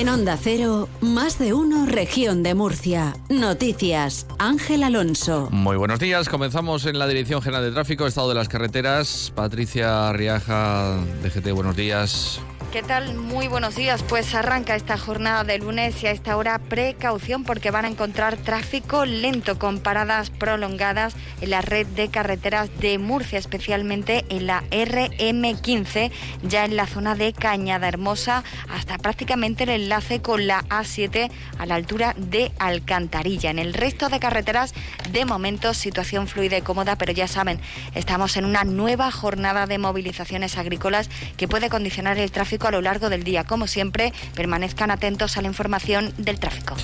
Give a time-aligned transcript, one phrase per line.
[0.00, 3.14] En Onda Cero, más de uno, región de Murcia.
[3.28, 5.48] Noticias, Ángel Alonso.
[5.50, 9.30] Muy buenos días, comenzamos en la Dirección General de Tráfico, Estado de las Carreteras.
[9.36, 12.40] Patricia Riaja, DGT, buenos días.
[12.72, 13.16] ¿Qué tal?
[13.16, 14.04] Muy buenos días.
[14.04, 18.36] Pues arranca esta jornada de lunes y a esta hora precaución porque van a encontrar
[18.36, 24.62] tráfico lento con paradas prolongadas en la red de carreteras de Murcia, especialmente en la
[24.70, 26.12] RM15,
[26.44, 31.28] ya en la zona de Cañada Hermosa, hasta prácticamente el enlace con la A7
[31.58, 33.50] a la altura de Alcantarilla.
[33.50, 34.74] En el resto de carreteras,
[35.10, 37.60] de momento, situación fluida y cómoda, pero ya saben,
[37.96, 42.80] estamos en una nueva jornada de movilizaciones agrícolas que puede condicionar el tráfico a lo
[42.80, 43.44] largo del día.
[43.44, 46.76] Como siempre, permanezcan atentos a la información del tráfico.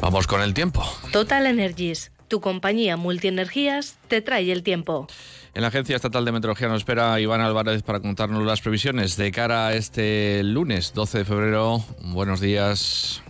[0.00, 0.84] Vamos con el tiempo.
[1.12, 5.06] Total Energies, tu compañía multienergías, te trae el tiempo.
[5.54, 9.32] En la Agencia Estatal de Meteorología nos espera Iván Álvarez para contarnos las previsiones de
[9.32, 11.82] cara a este lunes 12 de febrero.
[12.02, 13.22] Buenos días.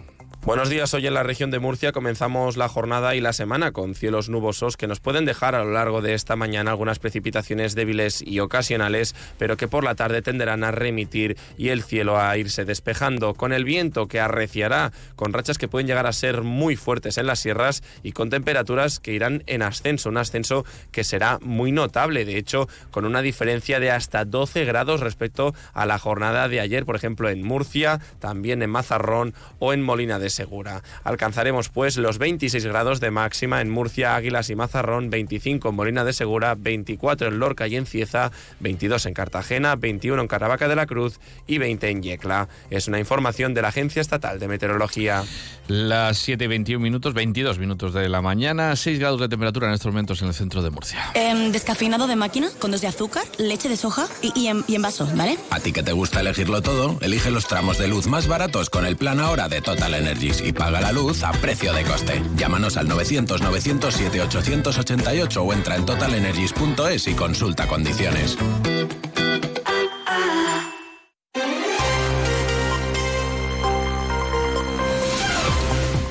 [0.46, 3.96] Buenos días, hoy en la región de Murcia comenzamos la jornada y la semana con
[3.96, 8.22] cielos nubosos que nos pueden dejar a lo largo de esta mañana algunas precipitaciones débiles
[8.22, 12.64] y ocasionales, pero que por la tarde tenderán a remitir y el cielo a irse
[12.64, 17.18] despejando, con el viento que arreciará, con rachas que pueden llegar a ser muy fuertes
[17.18, 21.72] en las sierras y con temperaturas que irán en ascenso, un ascenso que será muy
[21.72, 26.60] notable, de hecho, con una diferencia de hasta 12 grados respecto a la jornada de
[26.60, 30.82] ayer, por ejemplo, en Murcia, también en Mazarrón o en Molina de segura.
[31.02, 36.04] Alcanzaremos pues los 26 grados de máxima en Murcia, Águilas y Mazarrón, 25 en Molina
[36.04, 40.76] de Segura, 24 en Lorca y en Cieza, 22 en Cartagena, 21 en Caravaca de
[40.76, 42.48] la Cruz y 20 en Yecla.
[42.70, 45.24] Es una información de la Agencia Estatal de Meteorología.
[45.68, 49.74] Las 7 y 21 minutos, 22 minutos de la mañana, 6 grados de temperatura en
[49.74, 51.10] estos momentos en el centro de Murcia.
[51.14, 54.74] Eh, descafeinado de máquina, con dos de azúcar, leche de soja y, y, en, y
[54.76, 55.38] en vaso, ¿vale?
[55.50, 58.86] A ti que te gusta elegirlo todo, elige los tramos de luz más baratos con
[58.86, 59.94] el plan ahora de Total
[60.42, 62.22] Y paga la luz a precio de coste.
[62.36, 68.36] Llámanos al 900 907 888 o entra en totalenergies.es y consulta condiciones.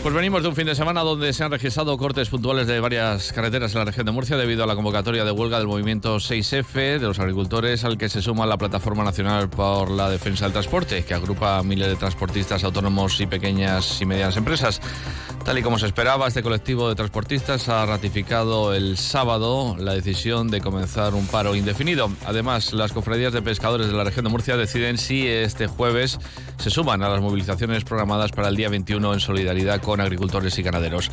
[0.06, 3.34] Pues venimos de un fin de semana donde se han registrado cortes puntuales de varias
[3.34, 7.00] carreteras en la región de Murcia debido a la convocatoria de huelga del movimiento 6F
[7.00, 11.04] de los agricultores al que se suma la Plataforma Nacional por la Defensa del Transporte,
[11.06, 14.80] que agrupa a miles de transportistas autónomos y pequeñas y medianas empresas.
[15.46, 20.50] Tal y como se esperaba, este colectivo de transportistas ha ratificado el sábado la decisión
[20.50, 22.10] de comenzar un paro indefinido.
[22.26, 26.20] Además, las cofradías de pescadores de la región de Murcia deciden si este jueves
[26.58, 30.64] se suman a las movilizaciones programadas para el día 21 en solidaridad con agricultores y
[30.64, 31.12] ganaderos.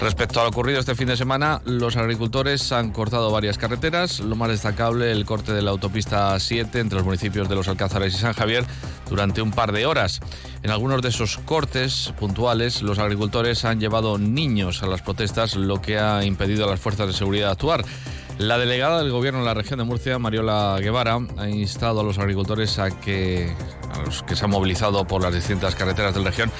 [0.00, 4.34] Respecto a lo ocurrido este fin de semana, los agricultores han cortado varias carreteras, lo
[4.34, 8.16] más destacable el corte de la autopista 7 entre los municipios de Los Alcázares y
[8.16, 8.64] San Javier
[9.08, 10.20] durante un par de horas.
[10.62, 15.80] En algunos de esos cortes puntuales, los agricultores han llevado niños a las protestas, lo
[15.80, 17.84] que ha impedido a las fuerzas de seguridad actuar.
[18.38, 22.18] La delegada del gobierno en la región de Murcia, Mariola Guevara, ha instado a los
[22.18, 23.54] agricultores a que,
[23.92, 26.50] a los que se han movilizado por las distintas carreteras de la región,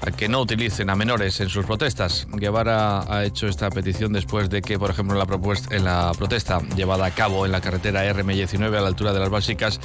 [0.00, 2.26] a que no utilicen a menores en sus protestas.
[2.30, 6.60] Guevara ha hecho esta petición después de que, por ejemplo, la, propuesta, en la protesta
[6.76, 9.80] llevada a cabo en la carretera RM19 a la altura de las básicas,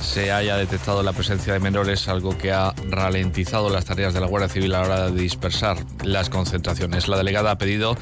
[0.00, 4.26] se haya detectado la presencia de menores, algo que ha ralentizado las tareas de la
[4.26, 7.08] Guardia Civil a la hora de dispersar las concentraciones.
[7.08, 7.96] La delegada ha pedido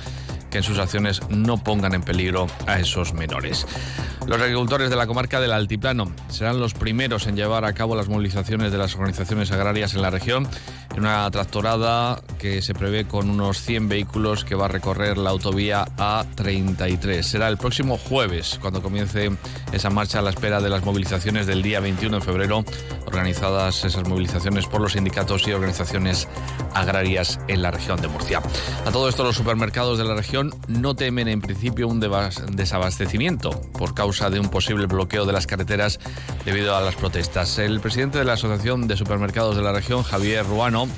[0.51, 3.67] que en sus acciones no pongan en peligro a esos menores.
[4.27, 8.09] Los agricultores de la comarca del Altiplano serán los primeros en llevar a cabo las
[8.09, 10.49] movilizaciones de las organizaciones agrarias en la región
[10.95, 15.31] en una tractorada que se prevé con unos 100 vehículos que va a recorrer la
[15.31, 17.23] autovía A33.
[17.23, 19.31] Será el próximo jueves cuando comience
[19.73, 22.65] esa marcha a la espera de las movilizaciones del día 21 de febrero,
[23.07, 26.29] organizadas esas movilizaciones por los sindicatos y organizaciones
[26.75, 28.41] agrarias en la región de Murcia.
[28.87, 33.95] A todo esto los supermercados de la región no temen en principio un desabastecimiento por
[33.95, 35.99] causa de un posible bloqueo de las carreteras
[36.45, 37.59] debido a las protestas.
[37.59, 40.89] El presidente de la Asociación de Supermercados de la región, Javier Ruano,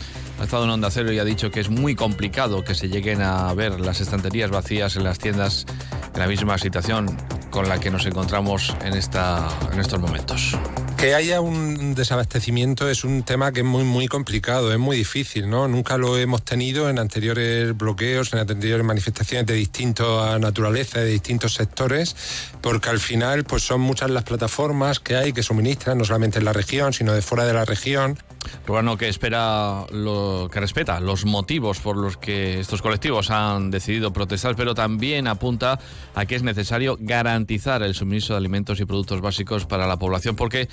[0.41, 3.21] ha estado en Onda Cero y ha dicho que es muy complicado que se lleguen
[3.21, 5.67] a ver las estanterías vacías en las tiendas
[6.15, 7.15] en la misma situación
[7.51, 10.57] con la que nos encontramos en, esta, en estos momentos.
[10.97, 15.49] Que haya un desabastecimiento es un tema que es muy, muy complicado, es muy difícil,
[15.49, 15.69] ¿no?
[15.69, 21.55] Nunca lo hemos tenido en anteriores bloqueos, en anteriores manifestaciones de distinta naturaleza, de distintos
[21.55, 22.17] sectores,
[22.63, 26.45] porque al final pues son muchas las plataformas que hay que suministran, no solamente en
[26.47, 28.19] la región, sino de fuera de la región.
[28.67, 34.13] Ruano que espera, lo, que respeta los motivos por los que estos colectivos han decidido
[34.13, 35.79] protestar, pero también apunta
[36.15, 40.37] a que es necesario garantizar el suministro de alimentos y productos básicos para la población
[40.37, 40.69] porque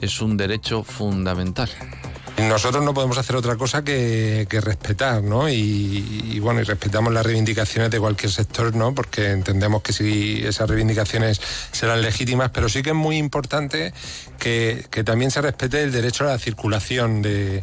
[0.00, 1.70] es un derecho fundamental.
[2.38, 5.48] Nosotros no podemos hacer otra cosa que, respetar, ¿no?
[5.48, 8.92] Y, bueno, y respetamos las reivindicaciones de cualquier sector, ¿no?
[8.92, 11.40] Porque entendemos que si esas reivindicaciones
[11.70, 13.92] serán legítimas, pero sí que es muy importante
[14.38, 17.62] que, también se respete el derecho a la circulación de,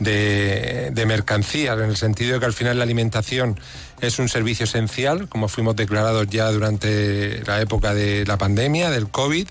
[0.00, 3.58] de mercancías, en el sentido de que al final la alimentación
[4.00, 9.08] es un servicio esencial, como fuimos declarados ya durante la época de la pandemia, del
[9.08, 9.46] COVID.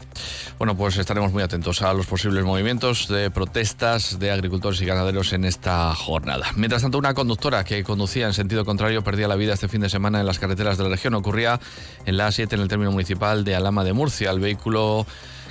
[0.57, 5.33] Bueno, pues estaremos muy atentos a los posibles movimientos de protestas de agricultores y ganaderos
[5.33, 6.47] en esta jornada.
[6.55, 9.89] Mientras tanto, una conductora que conducía en sentido contrario perdía la vida este fin de
[9.89, 11.13] semana en las carreteras de la región.
[11.13, 11.59] Ocurría
[12.05, 14.31] en la A7 en el término municipal de Alama de Murcia.
[14.31, 15.05] El vehículo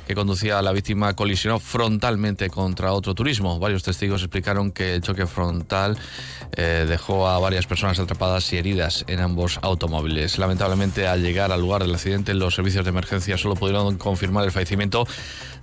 [0.09, 3.59] que conducía a la víctima colisionó frontalmente contra otro turismo.
[3.59, 5.99] Varios testigos explicaron que el choque frontal
[6.57, 10.39] eh, dejó a varias personas atrapadas y heridas en ambos automóviles.
[10.39, 14.51] Lamentablemente, al llegar al lugar del accidente, los servicios de emergencia solo pudieron confirmar el
[14.51, 15.07] fallecimiento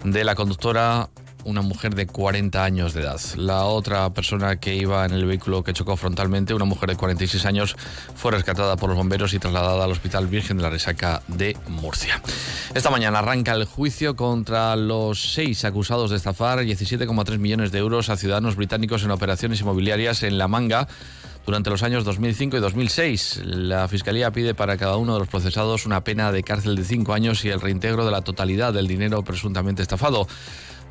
[0.03, 1.09] de la conductora
[1.45, 3.21] una mujer de 40 años de edad.
[3.38, 7.45] La otra persona que iba en el vehículo que chocó frontalmente, una mujer de 46
[7.45, 7.75] años,
[8.15, 12.21] fue rescatada por los bomberos y trasladada al Hospital Virgen de la Resaca de Murcia.
[12.74, 18.09] Esta mañana arranca el juicio contra los seis acusados de estafar 17,3 millones de euros
[18.09, 20.88] a ciudadanos británicos en operaciones inmobiliarias en La Manga
[21.45, 23.41] durante los años 2005 y 2006.
[23.45, 27.13] La Fiscalía pide para cada uno de los procesados una pena de cárcel de cinco
[27.13, 30.27] años y el reintegro de la totalidad del dinero presuntamente estafado.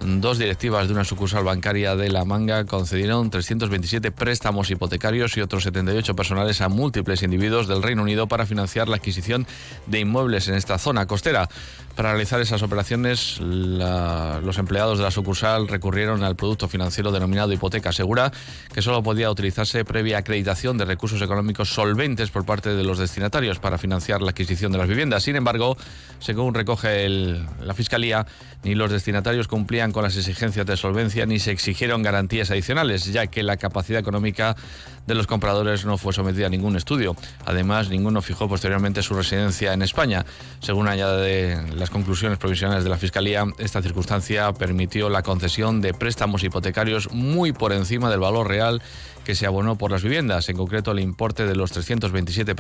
[0.00, 5.62] Dos directivas de una sucursal bancaria de La Manga concedieron 327 préstamos hipotecarios y otros
[5.62, 9.46] 78 personales a múltiples individuos del Reino Unido para financiar la adquisición
[9.86, 11.48] de inmuebles en esta zona costera.
[11.96, 17.92] Para realizar esas operaciones, los empleados de la sucursal recurrieron al producto financiero denominado hipoteca
[17.92, 18.32] segura,
[18.74, 23.60] que solo podía utilizarse previa acreditación de recursos económicos solventes por parte de los destinatarios
[23.60, 25.22] para financiar la adquisición de las viviendas.
[25.22, 25.76] Sin embargo,
[26.18, 28.26] según recoge la Fiscalía,
[28.64, 33.26] ni los destinatarios cumplían con las exigencias de solvencia ni se exigieron garantías adicionales, ya
[33.26, 34.56] que la capacidad económica
[35.06, 37.16] de los compradores no fue sometida a ningún estudio.
[37.44, 40.24] Además, ninguno fijó posteriormente su residencia en España.
[40.60, 46.42] Según añade las conclusiones provisionales de la Fiscalía, esta circunstancia permitió la concesión de préstamos
[46.42, 48.82] hipotecarios muy por encima del valor real
[49.24, 50.48] que se abonó por las viviendas.
[50.48, 52.54] En concreto, el importe de los 327 eh,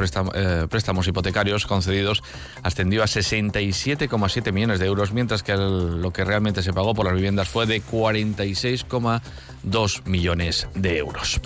[0.68, 2.22] préstamos, hipotecarios concedidos
[2.62, 7.14] ascendió a 67,7 millones de euros, mientras que lo que realmente se pagó por las
[7.14, 11.40] viviendas fue de 46,2 millones de euros.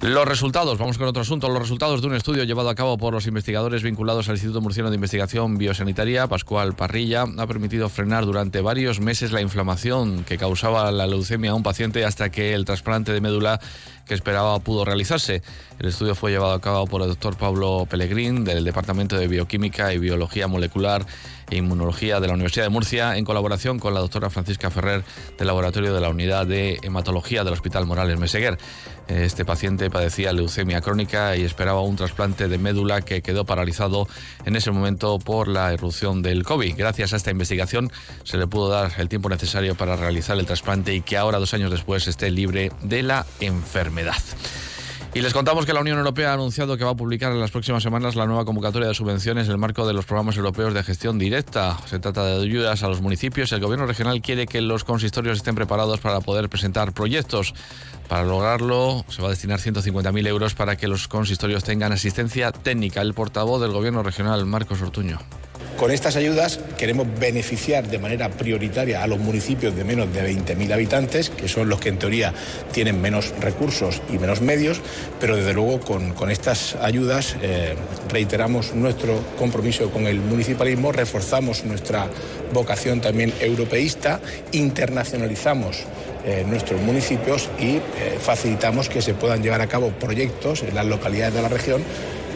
[0.00, 3.12] Los resultados, vamos con otro asunto, los resultados de un estudio llevado a cabo por
[3.12, 8.62] los investigadores vinculados al Instituto Murciano de Investigación Biosanitaria, Pascual Parrilla, ha permitido frenar durante
[8.62, 13.12] varios meses la inflamación que causaba la leucemia a un paciente hasta que el trasplante
[13.12, 13.60] de médula
[14.06, 15.42] que esperaba pudo realizarse.
[15.78, 19.92] El estudio fue llevado a cabo por el doctor Pablo Pellegrín del Departamento de Bioquímica
[19.92, 21.04] y Biología Molecular
[21.50, 25.04] Inmunología de la Universidad de Murcia, en colaboración con la doctora Francisca Ferrer
[25.38, 28.58] del Laboratorio de la Unidad de Hematología del Hospital Morales Meseguer.
[29.08, 34.06] Este paciente padecía leucemia crónica y esperaba un trasplante de médula que quedó paralizado
[34.44, 36.76] en ese momento por la erupción del COVID.
[36.76, 37.90] Gracias a esta investigación
[38.22, 41.54] se le pudo dar el tiempo necesario para realizar el trasplante y que ahora, dos
[41.54, 44.22] años después, esté libre de la enfermedad.
[45.12, 47.50] Y les contamos que la Unión Europea ha anunciado que va a publicar en las
[47.50, 50.84] próximas semanas la nueva convocatoria de subvenciones en el marco de los programas europeos de
[50.84, 51.76] gestión directa.
[51.86, 53.50] Se trata de ayudas a los municipios.
[53.50, 57.54] El gobierno regional quiere que los consistorios estén preparados para poder presentar proyectos.
[58.08, 63.02] Para lograrlo, se va a destinar 150.000 euros para que los consistorios tengan asistencia técnica.
[63.02, 65.18] El portavoz del gobierno regional, Marcos Ortuño.
[65.80, 70.74] Con estas ayudas queremos beneficiar de manera prioritaria a los municipios de menos de 20.000
[70.74, 72.34] habitantes, que son los que en teoría
[72.70, 74.82] tienen menos recursos y menos medios,
[75.18, 77.76] pero desde luego con, estas ayudas eh,
[78.10, 82.08] reiteramos nuestro compromiso con el municipalismo, reforzamos nuestra
[82.52, 84.20] vocación también europeísta,
[84.52, 85.78] internacionalizamos
[86.26, 87.82] eh, nuestros municipios y eh,
[88.20, 91.82] facilitamos que se puedan llevar a cabo proyectos en las localidades de la región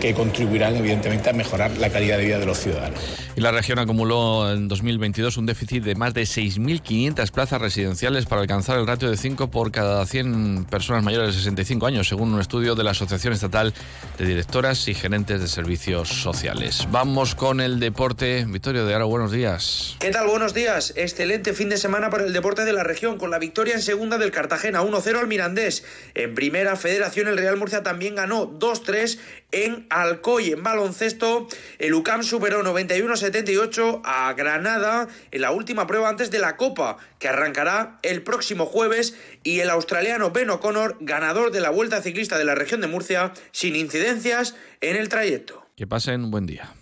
[0.01, 3.24] que contribuirán evidentemente a mejorar la calidad de vida de los ciudadanos.
[3.37, 8.43] Y la región acumuló en 2022 un déficit de más de 6.500 plazas residenciales para
[8.43, 12.41] alcanzar el ratio de 5 por cada 100 personas mayores de 65 años, según un
[12.41, 13.75] estudio de la Asociación Estatal
[14.19, 16.87] de Directoras y Gerentes de Servicios Sociales.
[16.93, 18.47] Vamos con el deporte.
[18.49, 19.97] Victorio de Aro, buenos días.
[19.99, 20.29] ¿Qué tal?
[20.29, 20.93] Buenos días.
[20.95, 24.17] Excelente fin de semana para el deporte de la región, con la victoria en segunda
[24.17, 25.83] del Cartagena 1-0 al Mirandés.
[26.15, 29.19] En primera federación, el Real Murcia también ganó 2-3
[29.51, 31.49] en Alcoy en baloncesto.
[31.81, 32.63] El UCAM superó
[33.33, 38.67] 91-78 a Granada en la última prueba antes de la Copa, que arrancará el próximo
[38.67, 39.17] jueves.
[39.43, 43.33] Y el australiano Ben O'Connor, ganador de la Vuelta Ciclista de la región de Murcia,
[43.53, 45.67] sin incidencias en el trayecto.
[45.77, 46.73] Que pasen un buen día.